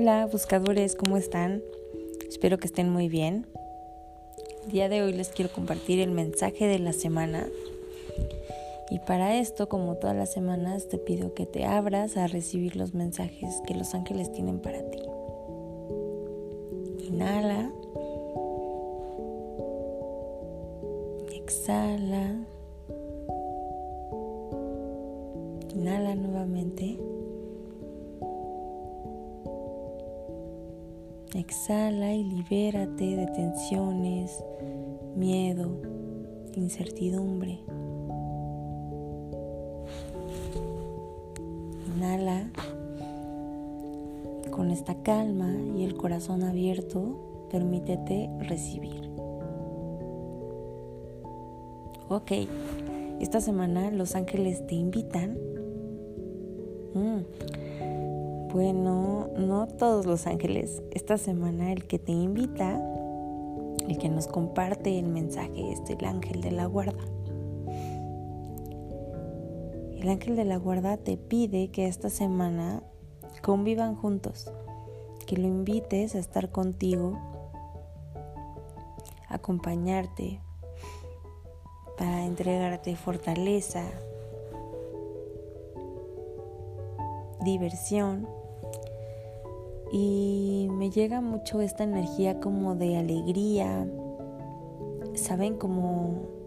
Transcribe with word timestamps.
Hola 0.00 0.26
buscadores, 0.26 0.94
¿cómo 0.94 1.16
están? 1.16 1.60
Espero 2.28 2.58
que 2.58 2.68
estén 2.68 2.88
muy 2.88 3.08
bien. 3.08 3.48
El 4.64 4.70
día 4.70 4.88
de 4.88 5.02
hoy 5.02 5.12
les 5.12 5.30
quiero 5.30 5.50
compartir 5.50 5.98
el 5.98 6.12
mensaje 6.12 6.68
de 6.68 6.78
la 6.78 6.92
semana. 6.92 7.48
Y 8.90 9.00
para 9.00 9.34
esto, 9.34 9.68
como 9.68 9.96
todas 9.96 10.14
las 10.14 10.32
semanas, 10.32 10.86
te 10.88 10.98
pido 10.98 11.34
que 11.34 11.46
te 11.46 11.64
abras 11.64 12.16
a 12.16 12.28
recibir 12.28 12.76
los 12.76 12.94
mensajes 12.94 13.60
que 13.66 13.74
los 13.74 13.92
ángeles 13.92 14.30
tienen 14.30 14.60
para 14.60 14.88
ti. 14.88 15.00
Inhala. 17.08 17.72
Exhala. 21.32 22.36
Inhala 25.74 26.14
nuevamente. 26.14 27.17
Exhala 31.38 32.12
y 32.14 32.24
libérate 32.24 33.14
de 33.14 33.26
tensiones, 33.28 34.42
miedo, 35.14 35.70
incertidumbre. 36.56 37.60
Inhala 41.94 42.50
con 44.50 44.72
esta 44.72 45.00
calma 45.04 45.54
y 45.76 45.84
el 45.84 45.94
corazón 45.94 46.42
abierto, 46.42 47.46
permítete 47.52 48.28
recibir. 48.40 49.08
Ok, 52.08 52.32
esta 53.20 53.40
semana 53.40 53.92
los 53.92 54.16
ángeles 54.16 54.66
te 54.66 54.74
invitan. 54.74 55.38
Mm, 56.94 57.20
bueno, 58.52 59.28
no 59.36 59.66
todos 59.66 60.06
los 60.06 60.26
ángeles. 60.26 60.82
Esta 60.92 61.18
semana 61.18 61.70
el 61.70 61.86
que 61.86 61.98
te 61.98 62.12
invita, 62.12 62.80
el 63.86 63.98
que 63.98 64.08
nos 64.08 64.26
comparte 64.26 64.98
el 64.98 65.08
mensaje 65.08 65.72
es 65.72 65.80
el 65.90 66.02
ángel 66.04 66.40
de 66.40 66.52
la 66.52 66.64
guarda. 66.64 67.04
El 69.98 70.08
ángel 70.08 70.36
de 70.36 70.46
la 70.46 70.56
guarda 70.56 70.96
te 70.96 71.18
pide 71.18 71.70
que 71.70 71.86
esta 71.88 72.08
semana 72.08 72.82
convivan 73.42 73.96
juntos, 73.96 74.50
que 75.26 75.36
lo 75.36 75.46
invites 75.46 76.14
a 76.14 76.18
estar 76.18 76.50
contigo, 76.50 77.18
acompañarte, 79.28 80.40
para 81.98 82.24
entregarte 82.24 82.96
fortaleza, 82.96 83.84
diversión 87.44 88.37
y 89.92 90.68
me 90.70 90.90
llega 90.90 91.20
mucho 91.20 91.60
esta 91.60 91.84
energía 91.84 92.40
como 92.40 92.74
de 92.74 92.96
alegría, 92.96 93.86
saben 95.14 95.56
como 95.56 96.38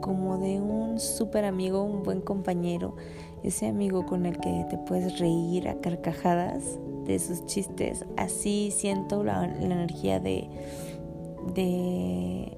como 0.00 0.38
de 0.38 0.58
un 0.58 0.98
súper 0.98 1.44
amigo, 1.44 1.82
un 1.82 2.02
buen 2.02 2.22
compañero, 2.22 2.96
ese 3.42 3.66
amigo 3.66 4.06
con 4.06 4.24
el 4.24 4.38
que 4.38 4.64
te 4.70 4.78
puedes 4.78 5.18
reír 5.18 5.68
a 5.68 5.80
carcajadas 5.80 6.78
de 7.04 7.18
sus 7.18 7.44
chistes. 7.44 8.06
Así 8.16 8.70
siento 8.70 9.22
la, 9.22 9.46
la 9.46 9.64
energía 9.64 10.18
de, 10.18 10.48
de, 11.54 12.56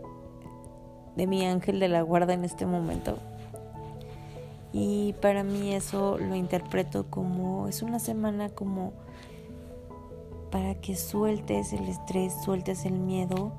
de 1.16 1.26
mi 1.26 1.44
ángel 1.44 1.80
de 1.80 1.88
la 1.88 2.02
guarda 2.02 2.34
en 2.34 2.44
este 2.44 2.66
momento. 2.66 3.18
Y 4.72 5.14
para 5.14 5.42
mí 5.42 5.72
eso 5.74 6.18
lo 6.18 6.36
interpreto 6.36 7.06
como 7.10 7.66
es 7.66 7.82
una 7.82 7.98
semana 7.98 8.48
como 8.50 8.92
para 10.50 10.74
que 10.74 10.96
sueltes 10.96 11.72
el 11.72 11.88
estrés, 11.88 12.34
sueltes 12.44 12.84
el 12.84 12.98
miedo, 12.98 13.52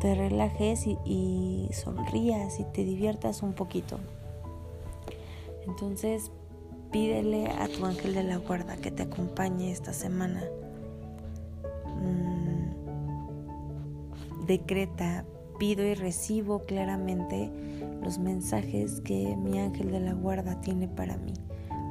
te 0.00 0.14
relajes 0.14 0.86
y, 0.86 1.68
sonrías 1.72 2.58
y 2.58 2.64
te 2.64 2.84
diviertas 2.84 3.42
un 3.42 3.52
poquito. 3.52 3.98
Entonces 5.66 6.32
pídele 6.90 7.48
a 7.48 7.68
tu 7.68 7.86
ángel 7.86 8.14
de 8.14 8.24
la 8.24 8.36
guarda 8.36 8.76
que 8.76 8.90
te 8.90 9.04
acompañe 9.04 9.70
esta 9.70 9.92
semana. 9.92 10.42
Mm, 12.00 12.72
decreta, 14.46 15.24
pido 15.58 15.84
y 15.84 15.94
recibo 15.94 16.64
claramente 16.64 17.48
los 18.02 18.18
mensajes 18.18 19.00
que 19.02 19.36
mi 19.36 19.60
ángel 19.60 19.92
de 19.92 20.00
la 20.00 20.12
guarda 20.14 20.60
tiene 20.60 20.88
para 20.88 21.16
mí. 21.16 21.34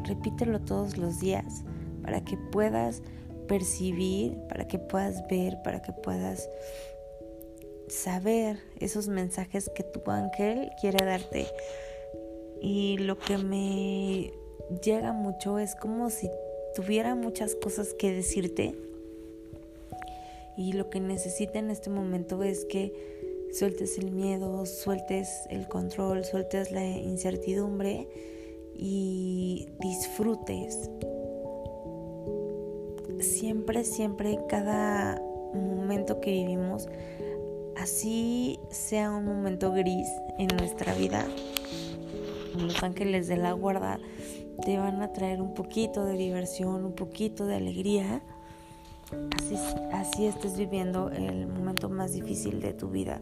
Repítelo 0.04 0.60
todos 0.60 0.98
los 0.98 1.22
días 1.22 1.64
para 2.04 2.22
que 2.26 2.36
puedas 2.36 3.02
percibir, 3.52 4.38
para 4.48 4.66
que 4.66 4.80
puedas 4.80 5.28
ver, 5.28 5.62
para 5.62 5.82
que 5.82 5.92
puedas 5.92 6.50
saber 7.90 8.58
esos 8.80 9.10
mensajes 9.10 9.70
que 9.76 9.84
tu 9.84 10.10
ángel 10.10 10.70
quiere 10.80 11.06
darte. 11.06 11.48
Y 12.62 12.98
lo 13.00 13.20
que 13.20 13.38
me 13.38 14.32
llega 14.82 15.12
mucho 15.12 15.60
es 15.60 15.76
como 15.76 16.10
si 16.10 16.30
tuviera 16.76 17.14
muchas 17.14 17.56
cosas 17.56 17.94
que 17.94 18.14
decirte. 18.14 18.74
Y 20.56 20.72
lo 20.72 20.90
que 20.90 21.02
necesita 21.02 21.60
en 21.60 21.72
este 21.72 21.90
momento 21.90 22.44
es 22.44 22.64
que 22.64 23.50
sueltes 23.52 23.98
el 23.98 24.12
miedo, 24.12 24.66
sueltes 24.66 25.42
el 25.50 25.68
control, 25.68 26.24
sueltes 26.24 26.72
la 26.72 26.88
incertidumbre 26.88 28.08
y 28.78 29.68
disfrutes 29.82 30.90
siempre, 33.22 33.84
siempre, 33.84 34.40
cada 34.48 35.22
momento 35.54 36.20
que 36.22 36.32
vivimos, 36.32 36.88
así 37.78 38.60
sea 38.70 39.12
un 39.12 39.26
momento 39.26 39.72
gris 39.72 40.08
en 40.38 40.48
nuestra 40.58 40.94
vida, 40.94 41.26
los 42.58 42.82
ángeles 42.84 43.28
de 43.28 43.38
la 43.38 43.54
guarda 43.54 44.00
te 44.64 44.78
van 44.78 45.02
a 45.02 45.12
traer 45.12 45.42
un 45.42 45.54
poquito 45.54 46.06
de 46.06 46.16
diversión, 46.18 46.86
un 46.86 46.94
poquito 46.94 47.46
de 47.46 47.56
alegría. 47.56 48.22
Así, 49.38 49.56
así 49.92 50.26
estés 50.26 50.58
viviendo 50.58 51.10
el 51.10 51.48
momento 51.48 51.90
más 51.90 52.14
difícil 52.14 52.62
de 52.62 52.74
tu 52.74 52.90
vida. 52.90 53.20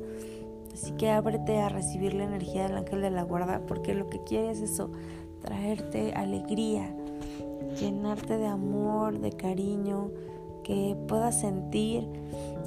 Así 0.74 0.92
que 0.94 1.10
ábrete 1.10 1.58
a 1.58 1.70
recibir 1.70 2.14
la 2.14 2.26
energía 2.26 2.64
del 2.68 2.78
ángel 2.78 3.02
de 3.02 3.10
la 3.10 3.24
guarda 3.24 3.62
porque 3.68 3.94
lo 3.94 4.10
que 4.10 4.24
quiere 4.24 4.52
es 4.52 4.62
eso, 4.62 4.92
traerte 5.42 6.14
alegría, 6.14 6.96
llenarte 7.80 8.38
de 8.38 8.48
amor, 8.48 9.20
de 9.20 9.32
cariño, 9.32 10.12
que 10.64 10.96
puedas 11.08 11.40
sentir 11.40 12.08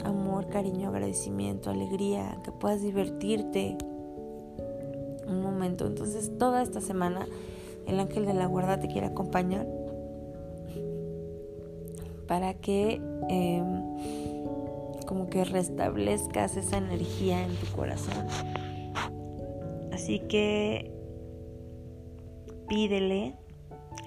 amor, 0.04 0.48
cariño, 0.48 0.88
agradecimiento, 0.88 1.70
alegría, 1.70 2.38
que 2.44 2.53
puedas 2.53 2.82
divertirte 2.82 3.76
un 5.26 5.42
momento. 5.42 5.86
Entonces 5.86 6.36
toda 6.38 6.62
esta 6.62 6.80
semana 6.80 7.26
el 7.86 7.98
ángel 8.00 8.26
de 8.26 8.34
la 8.34 8.47
guarda 8.47 8.80
te 8.80 8.88
quiere 8.88 9.08
acompañar 9.08 9.66
para 12.26 12.54
que 12.54 13.00
em, 13.28 13.82
como 15.06 15.28
que 15.28 15.44
restablezcas 15.44 16.56
esa 16.56 16.78
energía 16.78 17.44
en 17.44 17.54
tu 17.56 17.66
corazón. 17.76 18.26
Así 19.92 20.20
que 20.20 20.91
pídele 22.69 23.36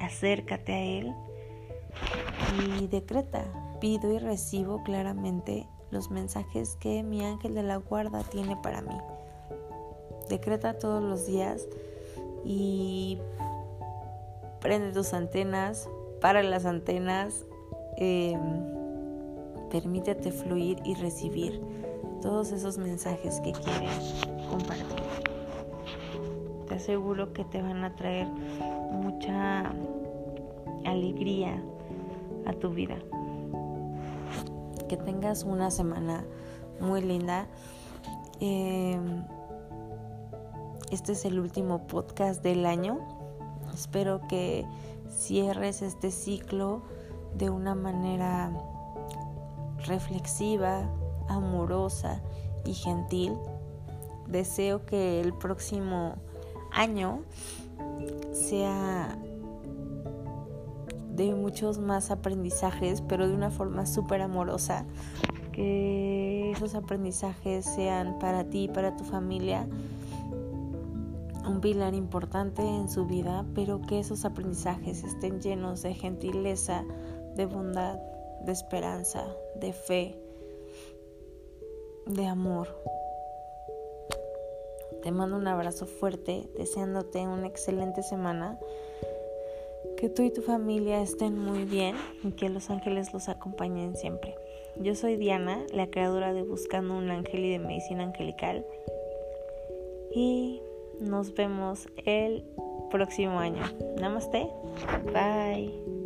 acércate 0.01 0.73
a 0.73 0.81
Él 0.81 1.15
y 2.79 2.87
decreta, 2.87 3.45
pido 3.79 4.11
y 4.11 4.19
recibo 4.19 4.83
claramente 4.83 5.67
los 5.91 6.11
mensajes 6.11 6.75
que 6.77 7.03
mi 7.03 7.23
ángel 7.23 7.55
de 7.55 7.63
la 7.63 7.77
guarda 7.77 8.23
tiene 8.23 8.57
para 8.57 8.81
mí. 8.81 8.97
Decreta 10.29 10.77
todos 10.77 11.03
los 11.03 11.25
días 11.27 11.67
y 12.43 13.19
prende 14.59 14.91
tus 14.91 15.13
antenas, 15.13 15.89
para 16.21 16.41
las 16.41 16.65
antenas, 16.65 17.45
em, 17.97 18.39
permítete 19.69 20.31
fluir 20.31 20.79
y 20.83 20.95
recibir 20.95 21.61
todos 22.21 22.51
esos 22.51 22.77
mensajes 22.77 23.39
que 23.41 23.51
quieres 23.51 24.15
compartir. 24.49 25.03
Te 26.67 26.75
aseguro 26.75 27.31
que 27.33 27.45
te 27.45 27.61
van 27.61 27.83
a 27.83 27.95
traer 27.95 28.27
mucha 28.95 29.73
alegría 30.85 31.61
a 32.45 32.53
tu 32.53 32.69
vida. 32.69 32.97
Que 34.87 34.97
tengas 34.97 35.43
una 35.43 35.71
semana 35.71 36.25
muy 36.79 37.01
linda. 37.01 37.47
Em, 38.39 39.23
este 40.91 41.13
es 41.13 41.25
el 41.25 41.39
último 41.39 41.87
podcast 41.87 42.43
del 42.43 42.65
año. 42.65 42.99
Espero 43.73 44.21
que 44.27 44.65
cierres 45.09 45.81
este 45.81 46.11
ciclo 46.11 46.83
de 47.35 47.49
una 47.49 47.75
manera 47.75 48.51
reflexiva, 49.85 50.89
amorosa 51.27 52.21
y 52.65 52.73
gentil. 52.73 53.33
Deseo 54.27 54.85
que 54.85 55.21
el 55.21 55.33
próximo 55.33 56.15
año 56.71 57.21
sea 58.35 59.17
de 61.15 61.33
muchos 61.33 61.79
más 61.79 62.11
aprendizajes, 62.11 63.01
pero 63.01 63.27
de 63.27 63.33
una 63.33 63.49
forma 63.49 63.85
súper 63.85 64.21
amorosa. 64.21 64.85
Que 65.51 66.51
esos 66.51 66.75
aprendizajes 66.75 67.65
sean 67.65 68.19
para 68.19 68.43
ti 68.43 68.65
y 68.65 68.67
para 68.67 68.97
tu 68.97 69.05
familia 69.05 69.67
un 71.47 71.61
pilar 71.61 71.93
importante 71.93 72.61
en 72.61 72.89
su 72.89 73.05
vida, 73.05 73.45
pero 73.53 73.81
que 73.81 73.99
esos 73.99 74.25
aprendizajes 74.25 75.03
estén 75.03 75.39
llenos 75.41 75.81
de 75.83 75.93
gentileza, 75.93 76.83
de 77.35 77.45
bondad, 77.45 77.99
de 78.45 78.51
esperanza, 78.51 79.25
de 79.55 79.71
fe, 79.71 80.19
de 82.07 82.27
amor. 82.27 82.67
Te 85.05 85.11
mando 85.11 85.37
un 85.37 85.47
abrazo 85.47 85.85
fuerte, 85.85 86.49
deseándote 86.57 87.19
una 87.27 87.45
excelente 87.45 88.01
semana. 88.01 88.57
Que 89.97 90.09
tú 90.09 90.23
y 90.23 90.31
tu 90.31 90.41
familia 90.41 90.99
estén 90.99 91.37
muy 91.37 91.63
bien 91.63 91.95
y 92.23 92.31
que 92.31 92.49
los 92.49 92.71
ángeles 92.71 93.13
los 93.13 93.29
acompañen 93.29 93.95
siempre. 93.95 94.33
Yo 94.77 94.95
soy 94.95 95.15
Diana, 95.15 95.63
la 95.71 95.91
creadora 95.91 96.33
de 96.33 96.41
Buscando 96.41 96.97
un 96.97 97.11
Ángel 97.11 97.45
y 97.45 97.51
de 97.51 97.59
Medicina 97.59 98.01
Angelical. 98.01 98.65
Y 100.11 100.63
nos 100.99 101.35
vemos 101.35 101.87
el 102.07 102.43
próximo 102.89 103.37
año. 103.37 103.61
Namaste. 103.99 104.49
Bye. 105.13 106.04